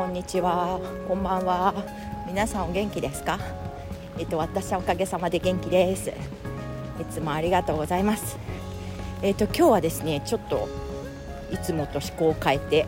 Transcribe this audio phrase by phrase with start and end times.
[0.00, 0.80] こんにちは。
[1.06, 1.74] こんばんは。
[2.26, 3.38] 皆さんお元気ですか？
[4.18, 6.08] えっと私はおかげさまで元気です。
[6.08, 6.12] い
[7.10, 8.38] つもありがとうございます。
[9.20, 10.70] えっと今日はですねちょっと
[11.52, 12.86] いつもと思考を変えて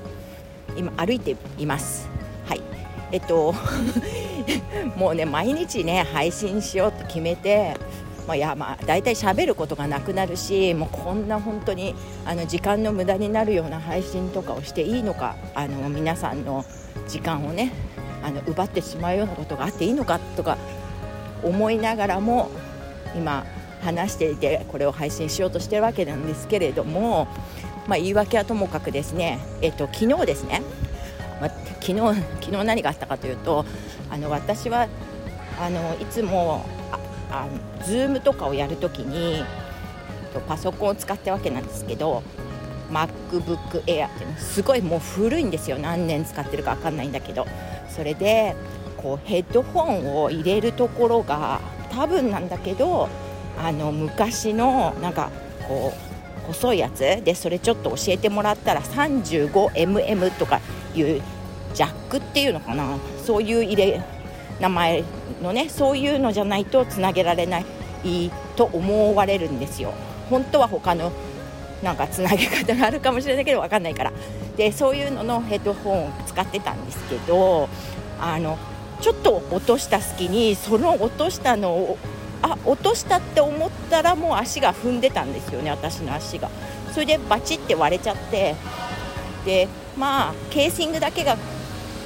[0.75, 2.09] 今歩いています。
[2.47, 2.63] はい。
[3.13, 3.55] えっと
[4.97, 7.77] もうね毎日ね配信しようって決めて
[8.27, 11.95] まあ、いやまあ大体喋ることがなくなるしもうこんな本当に
[12.25, 16.65] あの時間の無駄になるような配信とかをしていいのかあの皆さんの
[17.09, 17.73] 時間をね
[18.23, 20.57] あの奪ってしまうようなことがあっていいのかとか
[21.43, 22.51] 思いながらも
[23.17, 23.45] 今
[23.83, 27.27] 話していてこれを配信しようとしてるわけなんですけれども、
[27.89, 30.63] まあ、言い訳はともかくですね、えっと、昨日ですね、
[31.41, 31.99] まあ、昨日
[32.41, 33.65] 昨日何があったかというと
[34.09, 34.87] あの私は
[35.61, 36.65] あのいつも
[37.33, 39.43] あの Zoom とかをやるときに
[40.47, 42.23] パソコンを使ったわけなんですけど
[42.91, 45.79] MacBook Air っていうのすごいもう古いんですよ。
[45.79, 47.47] 何年使ってるか分かんないんだけど。
[47.89, 48.55] それで
[48.97, 51.61] こうヘッドホンを入れるところが
[51.91, 53.09] 多分なんだけど
[53.59, 55.31] あの昔のなんか
[55.69, 55.93] こ
[56.45, 57.01] う細いやつ？
[57.23, 60.61] でそれちょっと教えてもらったら 35mm とか
[60.95, 61.21] いう
[61.75, 62.97] ジャックっていうのかな。
[63.23, 64.03] そういう入れ
[64.59, 65.05] 名前
[65.43, 67.65] のねそういうのじゃないとつなげられない
[68.57, 69.93] と思われるんですよ。
[70.31, 71.13] 本当は他の
[71.83, 74.13] なんかつなげ方があるかもしれないけど分かんないから。
[74.57, 77.69] でそういうののヘッドホンを使ってたんですけど
[78.21, 78.59] あの
[79.01, 81.99] ちょっと落とした隙にその落としたのを
[82.43, 86.51] あ落としたって思ったらもう足が踏んでたんですよね私の足が。
[86.93, 88.55] それでバチって割れちゃって
[89.47, 91.37] でまあケーシングだけが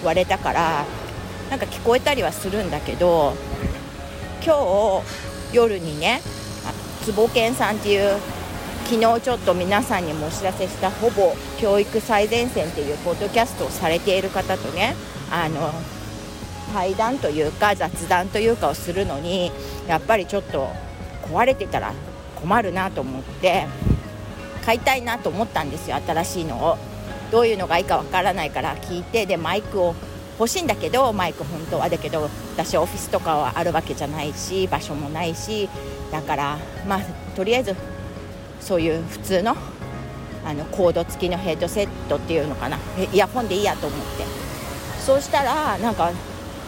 [0.05, 0.85] 割れたから
[1.51, 3.35] なんか聞こえたりはするんだけど
[4.45, 6.21] 今日夜にね
[7.05, 8.19] 坪健さんっていう
[8.85, 14.95] 昨日ちょっと皆さんにもお知らせしたほぼ教育最前線っていうポッドキャストをされている方とね
[15.31, 15.73] あの
[16.73, 19.51] 対談というか雑談というかをするのに
[19.89, 20.69] やっぱりちょっと
[21.23, 21.93] 壊れてたら
[22.37, 23.67] 困るなと思って
[24.65, 26.79] 買いたいなと思ったんですよ新しいのを。
[27.31, 29.95] どういうのがいいかわからないから聞いてでマイクを
[30.39, 35.69] 欲しいんだけどマイク本当はだけど私オフィスとかはあるわけじゃないし場所もないし
[36.13, 37.01] だからまあ
[37.35, 37.75] とりあえず
[38.61, 39.57] そういう普通の
[40.45, 42.79] あのコード付きのヘッドセットっていうのかな。
[43.13, 44.25] イヤホンでいいやと思って。
[45.01, 46.13] そうしたらなんか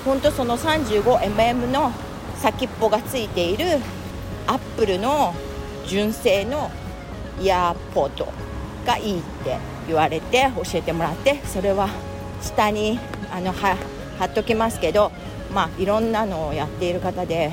[0.04, 1.92] 本当その 35mm の
[2.36, 3.64] 先っぽがついている
[4.48, 5.34] アップルの
[5.86, 6.70] 純正の
[7.40, 8.28] イヤーポッド
[8.86, 11.88] がいいって言われて教えてもらってそれは
[12.40, 12.98] 下に
[13.38, 13.76] あのは
[14.18, 15.12] 貼っときますけど、
[15.54, 17.52] まあ、いろんなのをやっている方で、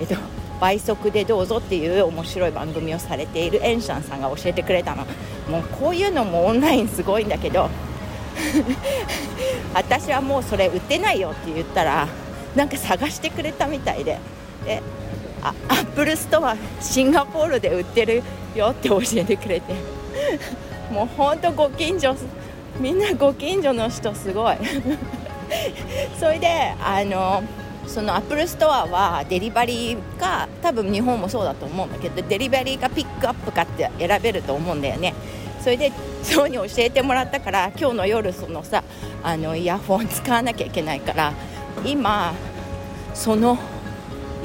[0.00, 0.14] えっと、
[0.58, 5.04] 倍速でどうぞっていう面白い番組をされているエンシャンさんが教えてくれたの。
[5.50, 7.68] もうこういうのもオンラインすごいんだけど
[9.74, 12.06] 私はもうそれ売ってないよって言ったら
[12.54, 14.18] なんか探してくれたみたいで。
[14.64, 14.82] で
[15.42, 18.22] アップルストアシンガポールで売ってる
[18.54, 19.74] よって教えてくれて。
[20.90, 22.14] もうほんとご近所
[22.78, 24.56] みんなご近所の人すごい。
[26.18, 27.42] それであの
[27.86, 35.14] そのアップルストアはデリバリーか多分日本もそうだと思うんだけどデリバリーかピックアップかって選べると思うんだよね。
[35.60, 35.92] それで
[36.22, 38.82] そうに教えてもらったから今日の夜そのさ
[39.22, 41.32] あのイヤホン使わなきゃいけないから
[41.84, 42.32] 今
[43.12, 43.58] その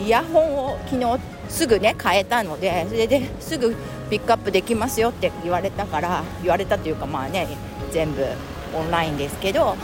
[0.04, 3.76] イヤホンを昨日すぐね変えたのでそれですぐ
[4.10, 7.48] ピックアップできますよって言われたから言われたというかまあね
[7.96, 8.26] 全部
[8.74, 9.78] オンラインですけど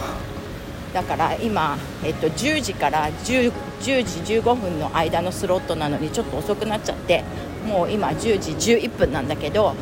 [0.93, 7.23] だから今、えっと、10時から 10, 10時15分の間のスロットなのにちょっと遅くなっちゃって
[7.65, 9.75] もう今10時11分なんだけど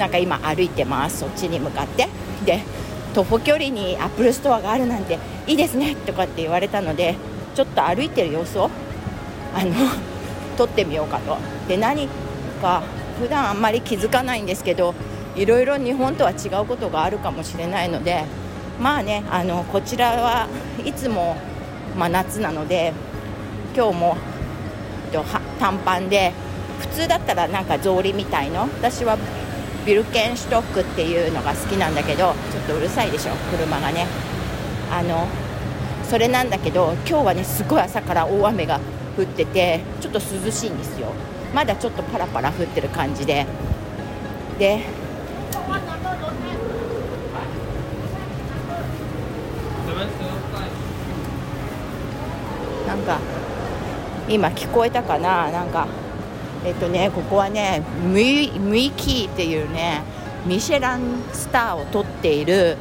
[0.00, 1.18] なんか今歩いてます。
[1.20, 2.08] そっちに向かって。
[2.44, 2.62] で
[3.14, 7.16] 徒歩距離にアップルストアがあるなんていいですねとかって言われたので
[7.54, 8.70] ちょっと歩いてる様子を
[9.54, 9.74] あの
[10.56, 11.36] 撮ってみようかと。
[11.68, 12.08] で何
[12.60, 12.82] か
[13.20, 14.94] 普段あんまり気づかないんですけど
[15.40, 18.24] いろいろ日本とは違うことがあるかもしれないので
[18.78, 20.48] まあねあのこちらは
[20.84, 21.34] いつも
[21.96, 22.92] 真夏なので
[23.74, 24.16] 今日も
[25.58, 26.32] 短パンで
[26.80, 28.62] 普通だったらなんか草履みたいの？
[28.64, 29.16] 私は
[29.86, 34.06] ビルケンシュトックっていうのが好きなんだけどちょっとうるさいでしょ車がね。
[34.92, 35.26] あの
[36.04, 38.78] それなんだけど今日はねすごい朝から大雨が
[39.16, 41.08] 降っててちょっと涼しいんですよ。
[41.54, 43.46] まだちょっとパラパラ降ってる感じで。
[44.58, 44.84] で
[53.00, 53.18] なんか
[54.28, 55.50] 今聞こえたかな？
[55.50, 55.88] なんか
[56.64, 60.02] えっとねここはねムイムイキーっていうね
[60.46, 62.76] ミシェランスターを取っている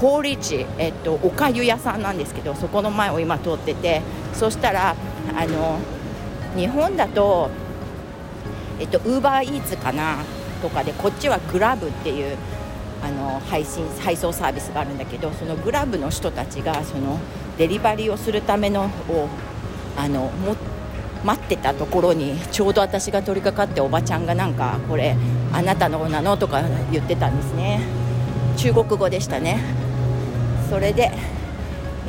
[0.00, 4.00] ポーリッチ、えっと、おかゆ屋さんなんですけどそこの前を今通ってて
[4.32, 4.94] そしたら
[5.36, 5.78] あの
[6.56, 7.50] 日本だと
[8.78, 10.18] えっとウーバーイーツかな？
[10.62, 12.36] とかでこっちはグラブっていう
[13.02, 17.18] あの配信配送サービスがあるんだけどそのグラブの人たちがその
[17.60, 19.28] デリバリーをするためのを
[19.94, 20.56] あのも
[21.22, 25.14] 待ってたところにちょうど私が取り掛かっておばちゃんがなんかこれ
[25.52, 27.82] あなたのなのとか言ってたんですね。
[28.56, 29.60] 中国語でしたね。
[30.70, 31.12] それで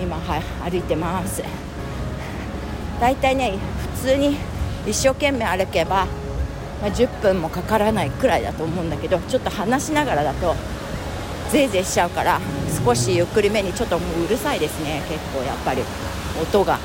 [0.01, 1.44] 今は歩いてます。
[3.01, 3.57] だいたいね
[3.98, 4.38] 普通に
[4.88, 6.07] 一生懸命歩けば、
[6.81, 10.56] まあ、10分もかからないくらいだと思うんだけどちょっと話しながらだと
[11.50, 12.39] ぜいぜいしちゃうから
[12.72, 15.02] 少しゆっくりめにちょっともううるさいですね。
[15.10, 15.82] 結構やっぱり。
[16.42, 16.80] 音が。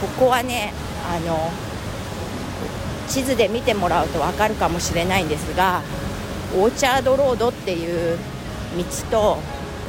[0.00, 0.72] ここはね
[1.08, 1.50] あの
[3.08, 5.82] 地図で見てもらうと分かるかもしれないんですが
[6.56, 8.18] オーチャードロードっていう
[8.76, 9.38] 道と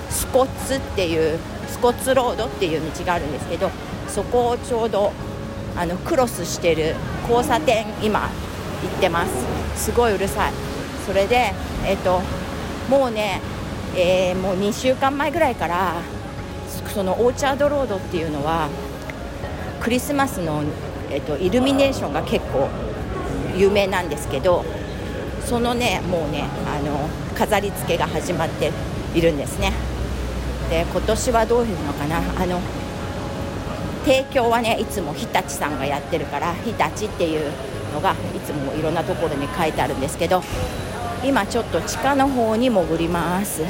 [0.10, 3.70] スコッツっていうスコッツロードっていう道があるんですけど
[4.08, 5.12] そこをちょうど
[5.76, 6.96] あのクロスしてる
[7.30, 8.28] 交差点今行
[8.98, 9.32] ってます。
[9.76, 10.54] すごいうるさい。
[11.06, 11.54] それで
[11.86, 12.22] えっ、と
[12.90, 13.42] もうね、
[14.02, 15.96] えー、もう2週間前ぐらいから
[16.94, 18.70] そのオーチャードロードっていうのは
[19.82, 20.64] クリスマスの、
[21.12, 22.70] えーと、イルミネーションが結構
[23.58, 24.64] 有名なんですけど
[25.46, 28.72] そのねもうねあの飾り付けが始まって
[29.14, 29.74] いるんですね。
[30.70, 32.18] で今年はどういうのかな？
[32.20, 32.62] あの
[34.06, 37.52] 提供はねいつも日立さんがやってるから日立っていう
[37.94, 38.16] のがい
[38.46, 40.42] つもいろんなところに書いてあるんですけど
[41.24, 43.64] 今ちょっと地下の方に潜ります。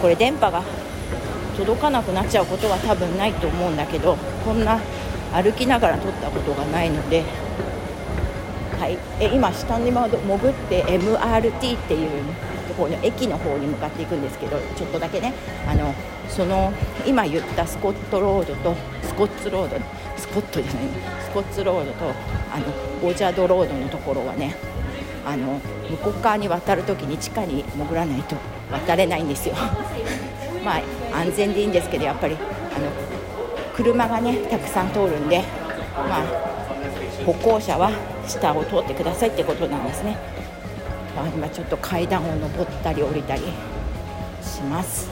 [0.00, 0.62] これ電波が
[1.56, 4.78] 届かなくなっちゃうことは多分ないと思うんだけどこんな
[5.32, 7.24] 歩きながら撮ったことがないので、
[8.78, 12.10] はい、え今下に潜って MRT っていう
[12.68, 15.32] ところの駅の方に向かっていくんですけどちょっとだけね。
[15.66, 15.94] あの
[16.28, 16.72] その
[17.06, 19.76] 今言ったスコットロードとスコッツロード
[20.16, 20.82] スコットじゃない
[21.22, 22.12] スコッツロードと
[22.52, 22.66] あの
[23.08, 24.56] オーチャードロードのところはね
[25.26, 28.36] あの向こう側に渡るときに地下に潜らないと
[28.70, 29.56] 渡れないんですよ。
[30.64, 32.86] まあ安全でいいんですけどやっぱりあの
[33.74, 35.42] 車がねたくさん通るんで
[35.96, 36.22] まあ
[37.26, 37.90] 歩行者は
[38.28, 40.16] 下を通ってくださいってことなんですね、
[41.16, 43.42] まあ、今ちょっと階段を上ったり降りたり
[44.42, 45.10] します。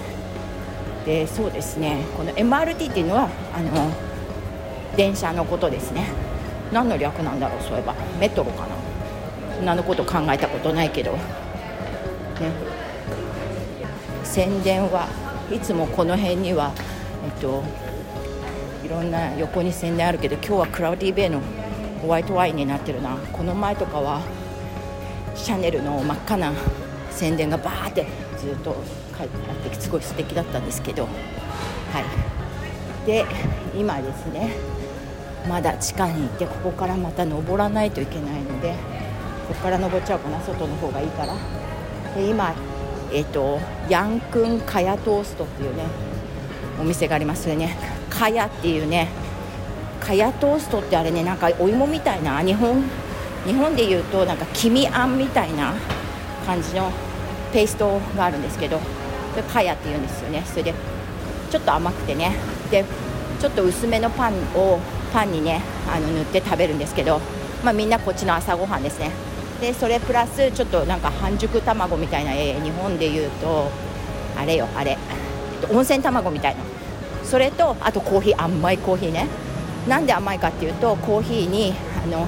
[1.05, 3.91] でそうですねこの MRT っていうのはあの
[4.97, 6.07] 電車のことですね。
[6.73, 7.95] 何の略なんだろうそういえば。
[8.19, 8.84] メトロかな。
[9.57, 11.21] そんなのこと考えたことないけど、ね、
[14.23, 15.09] 宣伝は
[15.51, 16.73] いつもこの辺には、
[17.25, 17.63] えっと、
[18.85, 21.41] いろんな横に宣伝あるけど今日はクラウディーベイの
[22.03, 23.17] ホワイトワインになってるな。
[23.33, 24.21] この前とかは
[25.35, 26.53] シャネルの真っ赤な
[27.11, 28.07] 宣伝がバーって
[28.39, 28.77] ずっと
[29.17, 31.05] 書いてあってすごい素敵だったんですけど。
[31.05, 32.05] はい。
[33.07, 33.25] で
[33.77, 34.57] 今ですね
[35.49, 38.75] まだ地下に行ってここからまた登らないといけないので
[39.49, 41.35] ここから登っちゃうかな外の方がいいから。
[42.15, 42.55] で今
[43.13, 45.85] えっ、ー、とヤンクンカヤトーストっていうね
[46.81, 47.77] お店がありますそれね。
[48.11, 49.09] カヤっていうね
[50.01, 52.83] カヤトーストってあれねなんかお芋みたいな日本
[53.47, 55.75] 日本でいうとなんか黄身あんみたいな
[56.47, 56.91] 感じの
[57.53, 58.81] ペーストがあるんですけど
[59.33, 60.43] それカヤっていうんですよね。
[60.47, 60.75] それで
[61.51, 62.33] ちょっと甘くてね。
[62.71, 62.85] で
[63.41, 64.79] ちょっと薄めのパンを
[65.13, 67.21] パンにねあの塗って食べるんですけど、
[67.63, 69.11] まあ、みんなこっちの朝ごはんですね。
[69.65, 73.71] でそれプラスちょっとなんか半熟卵みたいな、え、日本でいうと
[74.37, 76.63] あれよあれ、えっと、温泉卵みたいな。
[77.25, 79.27] それとあとコーヒー甘いコーヒーね。
[79.89, 82.27] なんで甘いかっていうとコーヒーにあの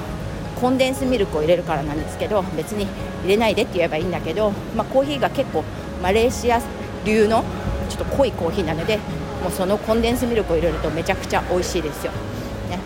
[0.60, 2.86] コンデンスミルクを入れるからなんですけど別に
[3.22, 5.62] 入れないでって言えばいいんだけど、まあ、コーヒーが結構
[6.02, 6.60] マレーシア
[7.04, 7.44] 流の
[7.90, 8.98] ちょっと濃いコーヒーなので
[9.42, 12.78] もうそのコンデンスミルクを入れるとめちゃくちゃ美味しいですよ、ね、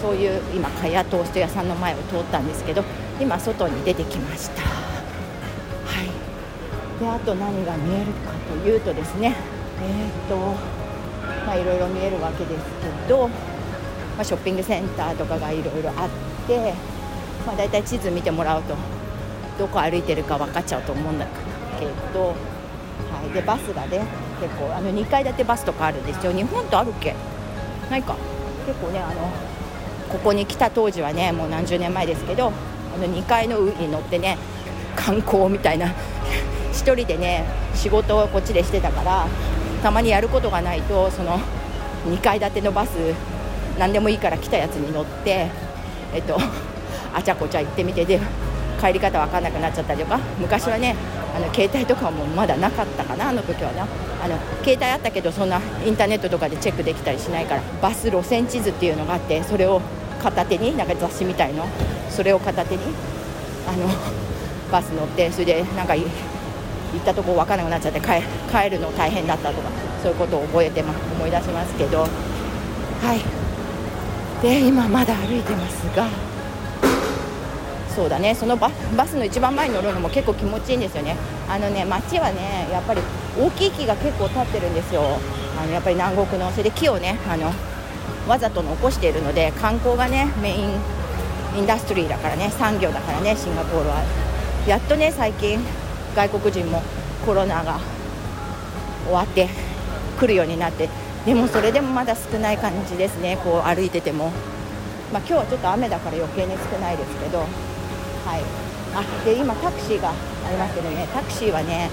[0.00, 2.84] そういう今カヤトースト屋さんの前を通ったんですけど
[3.20, 4.62] 今外に出てきました。
[4.62, 4.68] は
[6.02, 7.00] い。
[7.00, 9.36] であと何が見えるかというとですね。
[9.82, 10.36] えっ、と
[11.46, 12.64] まあいろいろ見えるわけです
[13.04, 13.34] けど、ま
[14.20, 16.08] あ、ショッピングセンターとかがいろいろあっ
[16.46, 16.74] て、
[17.46, 18.74] まあ、大体地図見てもらうと
[19.58, 21.26] どこ歩いてるか分かっちゃうと思うんだ
[21.78, 22.34] けど、は
[23.30, 24.04] い、でバスがね
[24.40, 26.32] 結構あの2階建てバスとかあるんですよ。
[26.32, 27.14] 日本とあるっけ？
[27.90, 28.16] ないか。
[28.66, 29.30] 結構ねあの
[30.10, 32.52] ここに来た当時はねもう何十年前ですけど
[32.94, 34.38] あの2階の上に乗ってね
[34.96, 35.86] 観光みたいな
[36.72, 37.44] 1人でね
[37.74, 39.26] 仕事をこっちでしてたから
[39.82, 41.38] たまにやることがないとその
[42.06, 42.96] 2階建てのバス
[43.78, 45.50] 何でもいいから来たやつに乗って
[46.14, 46.38] えっと
[47.14, 48.20] あちゃこちゃ行ってみてで
[48.80, 50.96] 帰り方分かんなくなっちゃったりとか昔はね
[51.34, 53.86] あの携帯とかもまだなかったかなあの時はな。
[54.22, 59.80] あの携帯あったけどそんなインターネットとかでチェックできたりしないからバス路線地図っていうのがあってそれを
[60.22, 61.66] 片手になんか雑誌みたいの
[62.10, 62.82] それを片手に
[63.68, 63.86] あの
[64.70, 66.06] バス乗ってそれでなんか行っ
[67.04, 69.68] たとこ分からなくなっちゃって帰るの大変だったとか
[70.02, 72.06] そういうことを覚えて、ま、思い出しますけどは
[73.14, 73.20] い
[74.42, 76.30] で今まだ歩いてますが。
[77.94, 78.70] そうだねそのバ
[79.06, 81.16] スの一番前に乗るのも結構気持ちいいんですよね
[81.48, 83.02] あのね街はねやっぱり
[83.38, 85.02] 大きい木が結構立ってるんですよ
[85.60, 87.52] あのやっぱり南国のそれで木をねあの
[88.28, 90.99] わざと残しているので観光がねメイン
[91.56, 94.02] インダストリーだからね産業だからねシンガポールは。
[94.66, 95.58] やっとね最近
[96.14, 96.82] 外国人も
[97.24, 97.80] コロナが
[99.04, 99.48] 終わって
[100.18, 100.88] 来るようになって。
[101.26, 104.32] でもそれでもまだ少ない感じですねこう歩いてても、
[105.12, 107.38] まあ、今日はちょっと雨だから余計に少ないですけど。
[107.40, 107.48] はい。
[108.92, 110.12] あで今タクシーがあ
[110.50, 111.90] りますけどねタクシーはね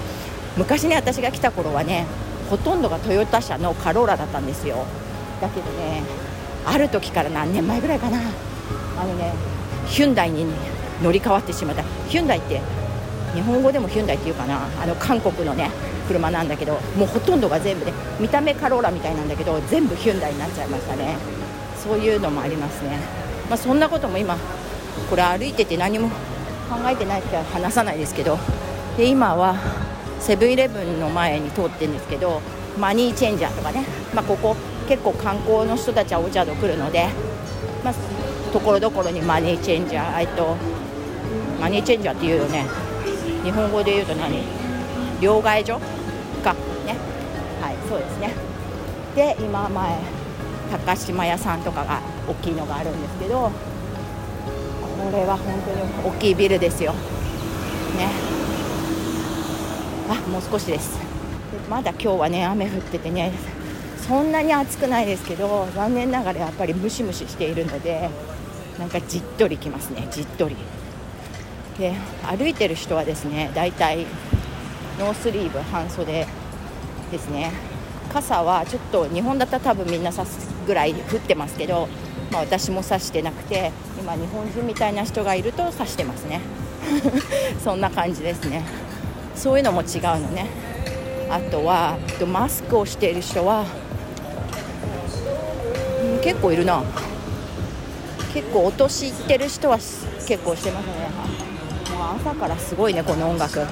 [0.56, 2.06] 昔ね私が来た頃はね
[2.50, 4.84] ほとんどがトヨタ車のカローラだったんですよ。
[5.40, 6.02] だけどね
[6.66, 8.20] ある時から何年前ぐらいかな。
[8.98, 9.32] あのね
[9.86, 10.46] ヒュンダイに
[11.02, 11.82] 乗り換わってしまった。
[12.08, 12.60] ヒュンダイって
[13.34, 14.60] 日本語でもヒュンダイっていうかな。
[14.80, 15.70] あの韓国のね
[16.08, 21.16] 車なんだけどもうほとんどが全部で見た目カローラみたいなんだけど全部ヒュンダイになっちゃいましたね。
[21.76, 22.98] そういうのもありますね。
[23.48, 24.36] まあ、そんなことも今
[25.08, 26.14] これ歩いてて何も考
[26.86, 28.38] えてないって話さないですけど
[28.96, 29.56] で今は
[30.20, 32.42] セブンイレブンの前に通ってるんですけど
[32.78, 34.54] マニーチェンジャーとかね、まあ、ここ
[34.86, 37.08] 結構観光の人たちはお茶と来るので、
[37.82, 37.94] まあ、
[38.50, 40.56] ところどころにマニーチェンジャーえっと
[41.60, 42.64] マニーチェンジャーっていうよね。
[43.44, 44.42] 日本語で言うと何？
[45.20, 45.78] 両替所？
[46.42, 46.54] か
[46.86, 46.96] ね。
[47.60, 48.32] はいそうですね。
[49.14, 49.98] で今前
[50.70, 53.50] 高島屋さんとかが大きいのがあるんですけどこ
[55.10, 56.92] れは本当に大きいビルですよ。
[56.92, 56.98] ね。
[60.10, 60.98] あもう少しです。
[61.68, 63.32] まだ今日はね雨降っててね
[64.06, 68.08] そんなに暑くないですけど残念ながらやっぱりムシムシしているので
[68.78, 70.56] なんかじっとりきますねじっとり。
[71.78, 71.94] で
[72.24, 74.04] 歩いてる人はですねだいたい
[74.98, 76.26] ノースリーブ半袖
[77.10, 77.52] ですね。
[78.12, 81.88] 傘はちょっと日本だったら多分みんな差すぐらい降ってますけど
[82.30, 86.40] まあ、私も指してなくて今日本人みたいな人がいると指してますね。
[87.62, 88.64] そんな感じですね。
[89.34, 90.46] そういうのも違うのね。
[91.30, 93.64] あとはマスクをしている人は、
[96.22, 96.82] 結構いるな。
[98.32, 100.92] 結構お年いってる人は結構してますね。
[101.96, 103.60] もう朝からすごいねこの音楽。
[103.60, 103.66] こ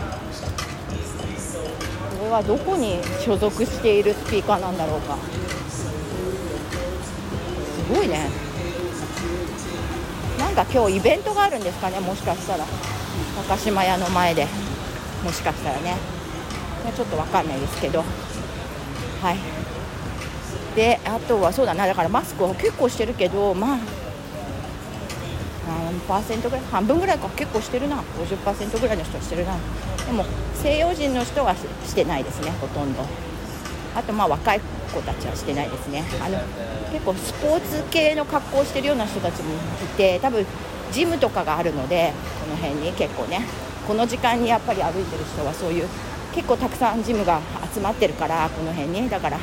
[2.24, 5.16] れはどこに所属しているスピーカーなんだろうか。
[7.76, 8.28] すごいね。
[10.38, 12.64] なんか今日イベントがあるんですかねもしかしたら。
[13.48, 14.46] 高島屋の前で。
[15.22, 15.96] もしかしたらね。
[16.96, 18.02] ちょっと分かんないですけど。
[19.22, 19.36] はい。
[20.74, 21.86] であとはそうだな。
[21.86, 23.78] だからマスクを結構してるけどまあ
[25.66, 27.28] 何パーセントぐらい半分ぐらいか。
[27.30, 27.96] 結構してるな。
[27.96, 29.54] 50%ぐらいの人はしてるな。
[30.06, 32.52] でも西洋人の人はしてないですね。
[32.60, 33.04] ほとんど。
[33.94, 34.60] あとまあ若い
[34.94, 36.04] 子たちはしてないですね。
[36.24, 36.38] あの
[36.92, 39.58] 結構スポーツ系の格好をしてるような人たちもい
[39.96, 40.46] て多分
[40.92, 43.42] ジムとかがあるのでこの辺に結構ね。
[43.86, 45.88] この時間にやっぱり歩いてる人はそういう
[46.34, 47.40] 結構たくさんジムが
[47.72, 49.08] 集まってるからこの辺に。
[49.08, 49.38] だから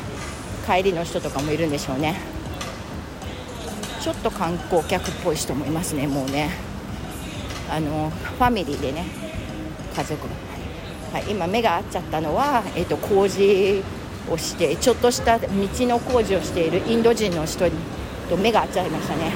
[0.66, 2.33] 帰りの人とかもいるんでしょうね。
[4.04, 6.50] ちょっと観光客っぽい人もいますねもうね。
[7.70, 9.06] あのファミリーでね
[9.96, 10.34] 家族が。
[11.18, 13.82] はい、今目が合っちゃったのは、えーと工事
[14.30, 17.64] をしてちょっとした道の工事をしているインド人の人
[18.28, 19.32] と目が合っちゃいましたね。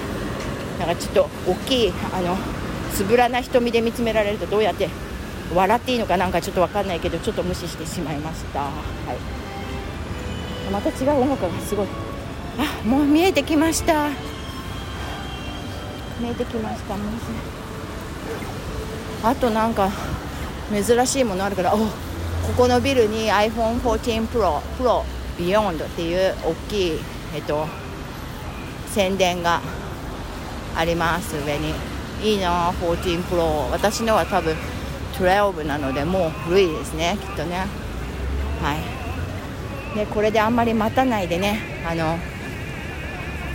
[0.79, 2.37] なんかちょっと大きいあの
[2.93, 4.91] つぶらな瞳で見つめられるとどうやって
[5.55, 8.71] 笑っていいのかなんかちょっと分かんないけどちょっと無視してしまいました、は
[10.69, 11.87] い、また違う音楽がすごい。
[12.59, 14.11] あもう見えてきました。
[16.21, 16.97] 見えてきました。
[16.97, 17.13] もう
[19.23, 19.91] あとなんか
[20.73, 21.85] 珍しいものあるからおこ
[22.57, 25.03] このビルに iPhone14 Pro Pro
[25.39, 27.01] Beyond っていう大きい、
[27.35, 27.67] えっと、
[28.87, 29.61] 宣伝が
[30.77, 31.37] あります。
[31.37, 31.75] 上に。
[32.23, 34.57] いいな14 Pro 私のは多分
[35.13, 37.67] 12なのでもう古いですねきっとね。
[38.61, 38.99] はい。
[39.97, 42.19] でこれであんまり待たないでねあの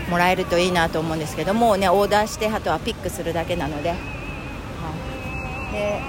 [0.09, 3.95] もらえるといいなと思うんですけどもうねオーダーしてあとはピックするだけなので,、は
[5.69, 6.01] い、で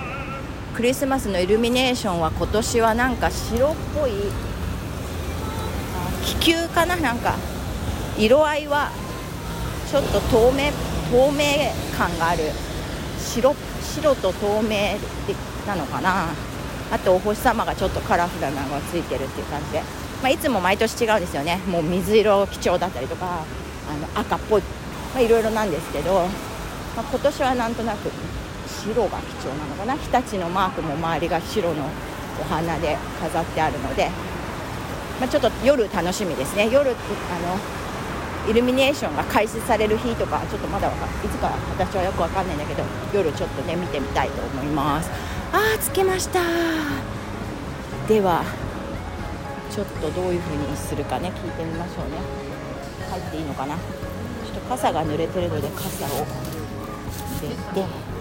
[0.74, 4.12] クリスマスのイルミネーションは今年はなんか白っぽい
[6.24, 6.96] 気球かな？
[6.96, 7.36] なんか
[8.18, 8.90] 色合いは
[9.90, 10.72] ちょっと透明
[11.10, 12.44] 透明感がある。
[13.18, 14.96] 白白と透明
[15.66, 16.26] なのかな？
[16.92, 19.82] あとお星様がちょっとカラフルなのがついてるっていう感じで、
[20.22, 21.60] まあ、いつも毎年違うんですよね。
[21.68, 23.44] もう水色基調だったりとか。
[23.88, 24.62] あの赤っぽい、
[25.14, 26.26] まあ、いろいろなんですけど、
[26.96, 28.10] まあ、今年はなんとなく
[28.66, 29.94] 白が基調なのかな。
[29.96, 31.84] 日立のマークも周りが白の
[32.40, 34.10] お花で飾ってあるので、
[35.20, 36.68] まあ、ちょっと夜楽しみですね。
[36.70, 36.96] 夜あの
[38.50, 42.82] イルミネーションが開始される日とかちょっとまだかいつか私はよくわかんないんだけど
[43.14, 45.10] 夜ちょっとね見てみたいと思います。
[45.52, 46.40] あー着きました。
[48.06, 48.44] では
[49.70, 52.53] ちょっとどういう風にするかね聞いてみましょうね。
[53.14, 53.82] 入っていいのかなちょ
[54.50, 56.26] っと傘が濡れてるので傘を
[57.40, 58.14] 入れて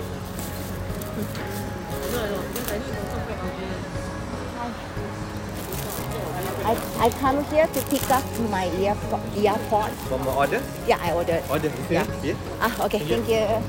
[6.65, 9.19] I, I come here to pick up my earpod.
[9.35, 9.89] earpod.
[10.07, 10.61] From order?
[10.87, 11.43] Yeah, I ordered.
[11.49, 11.69] Order.
[11.89, 12.05] Yeah.
[12.23, 12.35] Yeah.
[12.61, 13.59] あ、OK、Thank you.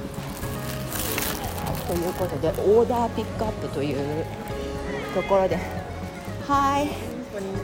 [1.88, 4.24] ということで、オーダーピックアップという
[5.12, 5.58] ところで。
[6.46, 6.88] Hi.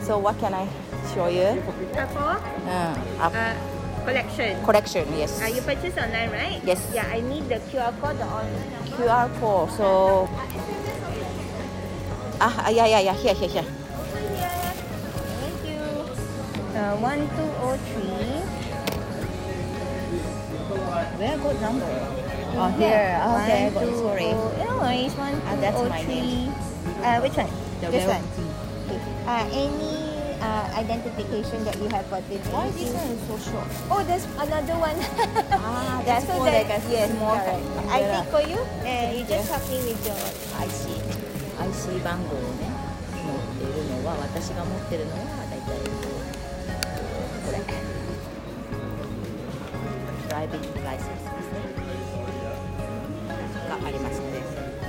[0.04, 0.66] So what can I
[1.10, 1.30] it's your
[2.68, 3.54] uh,
[4.04, 4.64] collection.
[4.64, 5.42] collection, yes.
[5.42, 6.60] Uh, you purchase online, right?
[6.64, 6.90] Yes.
[6.94, 8.70] Yeah, I need the QR code, the online.
[8.94, 10.28] QR code, so.
[12.40, 13.66] Ah, ah, yeah, yeah, yeah, here, here, here.
[15.42, 15.82] Thank you.
[16.78, 18.60] Uh, 1203.
[21.18, 21.90] Very good number.
[22.56, 23.20] Oh, here.
[23.20, 24.32] Ah, okay, one, sorry.
[24.32, 25.14] Oh, no worries.
[25.14, 26.02] That's oh, my.
[26.06, 26.54] Name.
[27.02, 27.50] Uh, which one?
[27.80, 28.22] The this one.
[28.22, 28.48] one.
[29.28, 30.00] Uh, any
[30.40, 32.40] uh, identification that you have for this?
[32.49, 33.68] Why this one is so short?
[33.90, 34.97] Oh, there's another one.
[35.52, 37.61] Ah, that's so for that, like a yes, small correct.
[37.76, 37.90] kind.
[37.90, 38.23] I Yeah.
[38.23, 38.59] take for you.
[38.80, 40.16] Uh, you just help me with your
[40.64, 40.82] IC
[41.61, 42.73] IC 番号をね
[43.20, 45.18] 持っているのは私が持ってるのは
[45.50, 45.78] だいたい
[47.44, 47.59] これ
[50.28, 51.61] ドライビングライセンスですね
[53.68, 54.40] がありますので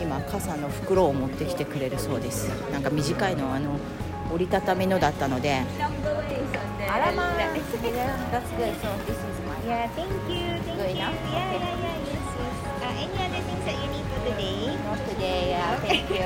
[0.01, 3.77] 今傘の袋を持ってきてくれるそうですなんか短いのはあの
[4.32, 7.57] 折りたたみのだったので number is on the あらまあ left.
[8.33, 10.55] That's good so this is my Yeah, thank you.
[10.62, 11.02] Thank Good you.
[11.02, 11.14] enough?
[11.33, 11.98] Yeah, yeah, yeah.
[12.07, 12.55] Yes, yes.
[12.83, 14.76] Uh, any other things that you need for the day?
[14.87, 16.22] not today yeah thank you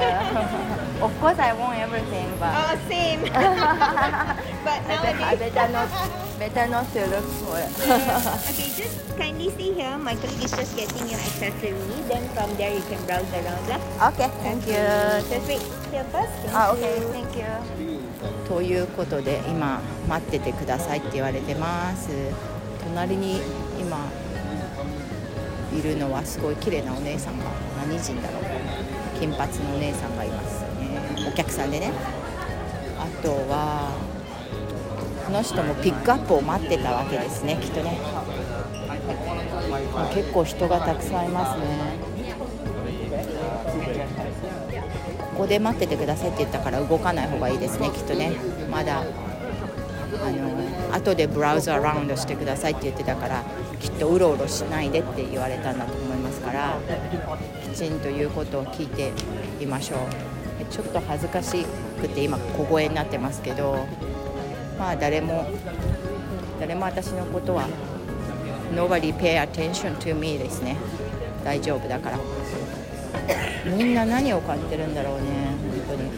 [1.00, 3.20] of course I want everything but Oh, same.
[3.22, 5.52] but I bet- I nowadays.
[5.54, 5.88] better not
[6.38, 7.70] better not to look for it.
[7.80, 9.96] okay, just kindly stay here.
[9.98, 11.76] My colleague is just getting your accessory.
[12.08, 13.64] Then from there you can browse around.
[13.68, 13.80] lah.
[14.12, 14.80] okay, thank you.
[15.28, 15.60] Just wait
[15.92, 16.32] here first.
[16.44, 17.08] Thank Ah, okay, you.
[17.12, 17.93] thank you.
[18.47, 22.09] ということで今待っててくださいって言われてます。
[22.83, 23.41] 隣に
[23.79, 23.97] 今
[25.77, 27.45] いるのはすごい綺麗なお姉さんが
[27.77, 28.43] 何人だろう。
[29.19, 31.27] 金髪のお姉さんがいますね。
[31.27, 31.91] お客さんでね。
[32.97, 33.91] あとは
[35.25, 37.99] この人もピックアップを待ってたわけですねきっとね。
[40.13, 41.94] 結構人がたくさんいますね。
[45.35, 48.31] ここで待っててくださいって言ったから動かない方がいいですねきっとね。
[48.71, 49.03] まだあ
[50.31, 53.43] の後でブラウザーラウンドしてくださいって言ってたから
[53.81, 56.77] きっとうろうろしないでって言われたんだと思いますから
[57.63, 59.11] きちんと言うことを聞いて
[59.61, 59.99] いましょう。
[60.71, 61.65] ちょっと恥ずかし
[62.01, 63.85] くて今小声になってますけど
[64.79, 65.45] まあ誰も
[66.61, 67.67] 誰も私のことは
[68.73, 70.77] Nobody pay attention to me ですね。
[71.43, 72.19] 大丈夫だから。
[73.65, 75.27] みんな何を買ってるんだろうね
[75.87, 76.09] 本当に。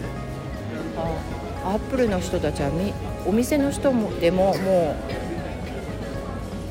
[1.65, 2.93] あアップルの人たちはみ
[3.25, 4.95] お店の人もでもも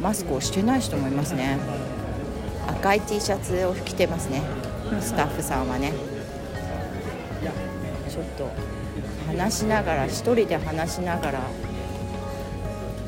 [0.01, 1.59] うマスクをしてない人もいますね。
[2.67, 4.43] 赤い T シャツを着てますね。
[5.01, 5.93] スタッフさんはね。
[8.09, 8.51] ちょっと
[9.27, 11.41] 話しながら一人で話しながら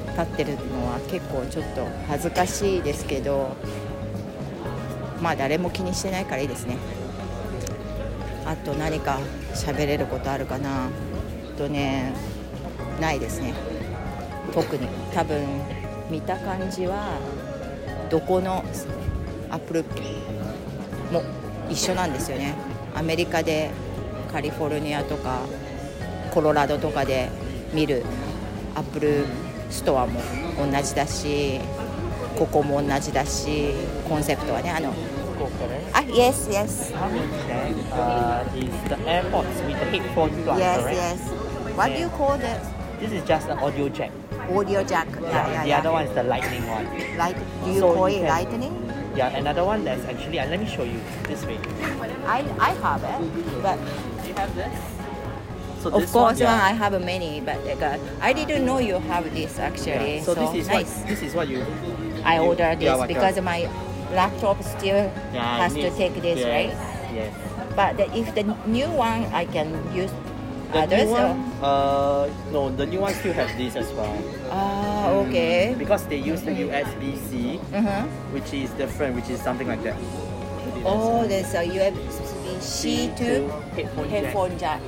[0.08, 3.56] 立ってるのは結構ちょっと恥ずかしいですけど
[5.22, 6.76] まあ誰も気にしてないからいいですね。
[8.48, 9.18] あと何か
[9.54, 10.88] 喋れることあるかな。
[11.58, 12.14] とね
[12.98, 13.52] ないですね。
[14.54, 14.88] 特に。
[15.14, 15.44] 多分
[16.10, 17.18] 見た感じは
[18.08, 18.64] どこの
[19.50, 19.84] アップル
[21.12, 21.22] も
[21.68, 22.54] 一緒なんですよね。
[22.94, 23.70] アメリカで
[24.32, 25.40] カリフォルニアとか
[26.32, 27.28] コロラドとかで
[27.74, 28.02] 見る
[28.74, 29.26] アップル
[29.68, 30.20] ストアも
[30.56, 31.60] 同じだし
[32.38, 33.72] ここも同じだし
[34.08, 34.94] コンセプトはねあの
[35.92, 37.74] あ Yes yes Check.
[37.92, 40.96] Uh, is the AirPods with the headphone plug, yes correct?
[40.96, 41.20] yes
[41.78, 42.60] What do you call that?
[43.00, 44.10] This is just an audio jack.
[44.50, 46.86] audio jack yeah yeah the yeah other one is the lightning one.
[47.18, 48.74] Light, do you So call you it can- lightning?
[49.18, 51.58] Yeah, another one that's actually, uh, let me show you this way.
[52.24, 53.18] I, I have it,
[53.66, 53.76] but
[54.22, 54.70] Do you have this?
[55.82, 59.24] So of course, one, one, I have many, but uh, I didn't know you have
[59.34, 60.16] this actually.
[60.18, 60.22] Yeah.
[60.22, 60.86] So, this is nice.
[60.98, 61.64] what this is what you
[62.24, 63.66] I ordered this Yeah, because my
[64.12, 66.48] laptop still yeah, has to take this, yes.
[66.48, 66.72] right?
[67.14, 67.32] yes.
[67.76, 70.10] But the, if the new one, I can use
[70.72, 71.04] The others.
[71.06, 74.12] new one, uh, no, the new one still have this as well.
[74.52, 75.74] Ah, okay.
[75.78, 78.04] Because they use the USB-C, Uh-huh.
[78.36, 79.96] which is different, which is something like that.
[80.84, 84.10] Oh, there's a USB-C to headphone jack.
[84.10, 84.80] headphone jack.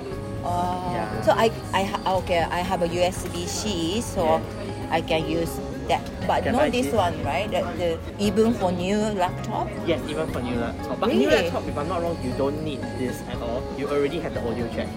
[0.45, 1.09] Oh, Yeah.
[1.23, 4.93] so I, I ha- okay, I have a USB-C, so Yeah.
[4.93, 5.53] I can use
[5.91, 6.03] that.
[6.27, 7.51] But Can not I this one, right?
[7.51, 7.89] The, the
[8.23, 9.67] even for new laptop.
[9.87, 11.01] Yes, even for new laptop.
[11.01, 13.63] But new laptop, if I'm not wrong, you don't need this at all.
[13.77, 14.89] You already have the audio jack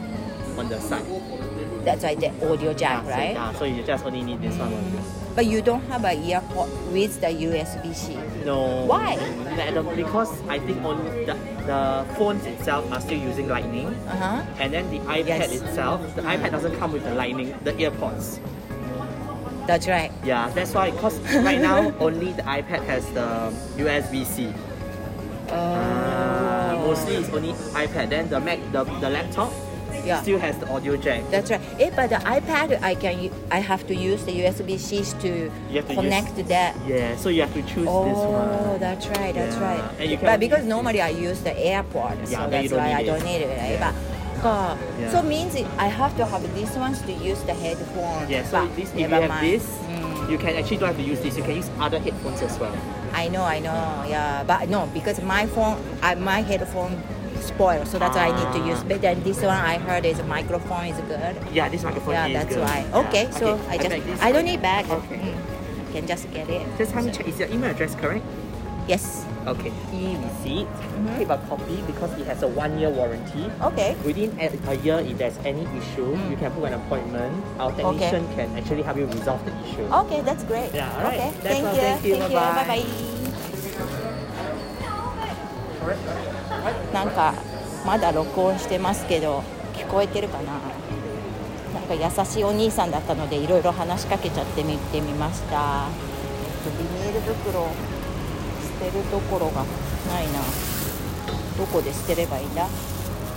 [0.57, 1.05] on the side.
[1.83, 3.33] That's why the audio jack, Yeah, so, right?
[3.35, 4.71] yeah, so you just only need this one.
[4.71, 4.99] only.
[5.35, 8.15] But you don't have a earpod with the USB-C.
[8.45, 8.85] No.
[8.85, 9.17] Why?
[9.95, 11.33] Because I think only the,
[11.65, 13.87] the phones itself are still using lightning.
[14.07, 14.45] Uh huh.
[14.59, 15.51] And then the iPad Yes.
[15.59, 18.39] itself, the iPad doesn't come with the lightning, the earpods.
[19.67, 20.11] That's right.
[20.23, 20.91] Yeah, that's why.
[20.91, 24.53] Because right now only the iPad has the USB-C.
[25.49, 25.53] Oh.
[25.55, 28.09] Uh, mostly it's only iPad.
[28.09, 29.51] Then the Mac, the, the laptop
[30.03, 30.19] Yeah.
[30.21, 31.23] still has the audio jack.
[31.31, 31.61] That's right.
[31.79, 36.35] Eh, but the iPad, I can, I have to use the USB-C to to connect
[36.35, 36.75] to that.
[36.85, 38.49] Yeah, so you have to choose Oh, this one.
[38.67, 39.63] Oh, that's right, that's Yeah.
[39.63, 39.83] right.
[39.99, 43.03] And you can but because normally I use the AirPod, Yeah, so that's why I
[43.07, 43.79] don't need it, right?
[43.79, 43.93] Yeah.
[43.93, 43.93] But,
[44.43, 45.11] Yeah.
[45.11, 48.29] so means it, I have to have these ones to use the headphone.
[48.29, 49.45] Yeah, so but this, if you have mind.
[49.47, 51.37] this, Mm, you can actually don't have to use this.
[51.37, 52.75] You can use other headphones as well.
[53.13, 54.43] I know, I know, yeah.
[54.43, 57.01] But no, because my phone, I, my headphone
[57.39, 58.79] spoiled, so that's why I need to use.
[58.81, 58.85] Ah.
[58.87, 61.35] But then this one I heard is microphone is good.
[61.51, 62.63] Yeah, this microphone yeah, is that's good.
[62.63, 62.79] why.
[62.79, 63.01] Yeah.
[63.03, 63.07] That's why.
[63.09, 64.89] Okay, so I just, this I don't need bag.
[64.89, 65.17] Okay.
[65.17, 66.65] Mm, can just get it.
[66.77, 67.27] Just help me check.
[67.27, 68.25] Is your email address correct?
[68.87, 69.23] Yes.
[69.47, 69.71] Okay.
[69.95, 70.67] E-receipt.
[70.67, 71.17] Mhm.
[71.19, 73.47] Keep a copy because it has a one-year warranty.
[73.61, 73.95] Okay.
[74.03, 76.31] Within a, a year, if there's any issue, Mm.
[76.31, 77.31] you can book an appointment.
[77.59, 79.87] Our technician can actually help you resolve the issue.
[80.07, 80.71] Okay, that's great.
[80.75, 81.15] Yeah, alright.
[81.19, 81.75] Okay, That's thank all.
[81.75, 81.81] you.
[81.81, 82.15] Thank you.
[82.19, 82.83] Bye Bye-bye.
[82.83, 83.13] bye.
[86.93, 87.33] なんか
[87.85, 89.43] まだ録音してますけど
[89.75, 90.53] 聞こえてるかな
[91.73, 95.87] なんか優しいお兄さんだったのでいろいろ話しかけちゃってみてみました
[96.65, 97.67] えっとビニール袋
[98.83, 99.63] 捨てるところが
[100.11, 100.39] ないな。
[101.57, 102.67] どこで捨てればいいんだ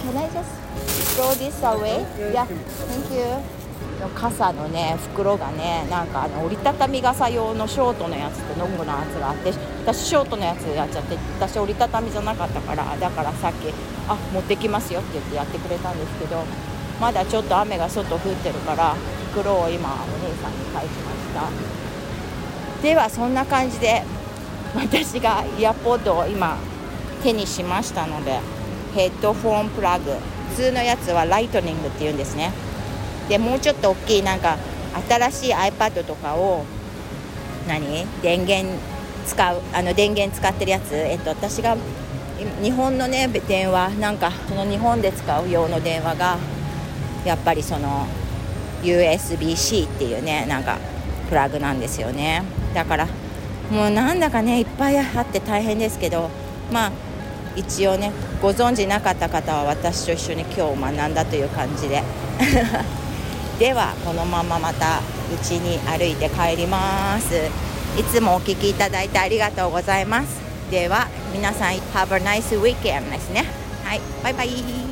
[0.02, 0.42] ？Can I just
[1.14, 2.04] throw this away?
[2.32, 2.46] Yeah,
[2.88, 3.22] thank you.
[4.00, 9.52] の傘のね袋がねなんかあの折りたたみ傘用のショートのやつとロングのやつがあって
[9.84, 13.72] 私ショートのやつやっちゃって私折りたたみじゃなかったからだからさっき
[14.08, 16.44] 「あ持ってきますよ」って言ってやってくれたんですけど
[17.00, 18.94] まだちょっと雨が外降ってるから
[19.32, 19.96] 袋を今お
[20.28, 22.82] 姉さんに返しました。
[22.82, 24.02] ではそんな感じで
[24.76, 26.58] 私がイヤポッドを今
[27.22, 28.38] 手にしましたので
[28.94, 30.12] ヘッドフォンプラグ。
[30.50, 32.50] 普通のやつはライトニングっていうんですね。
[33.28, 34.56] でもうちょっと大きいなんか
[35.06, 36.64] 新しい iPad とかを
[37.68, 38.06] 何？
[38.22, 38.78] 電源
[39.26, 41.76] 使うあの電源使ってるやつ、えっと、私が
[42.62, 46.38] 日本のね電話なんかその日本で使う用の電話が
[47.26, 48.06] やっぱりその
[48.82, 50.78] USB-C っていうねなんか
[51.28, 52.44] プラグなんですよね。
[52.72, 53.08] だから
[53.70, 56.30] もうなんだかねいっぱいあって大変ですけど
[56.72, 56.92] まあ
[57.56, 62.02] 一応ねご存知なかった方は私と一緒に今日学んだという感じで。
[63.58, 65.00] ではこのまままた
[65.32, 67.34] 家に歩いて帰ります。
[67.98, 70.28] いつもお聞きいただいてありがとうございます。
[70.70, 73.46] では皆さん Have a nice weekend ですね。
[73.84, 74.85] はいバイバイ。